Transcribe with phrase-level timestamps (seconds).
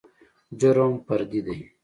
[0.59, 1.57] جرم فردي دى.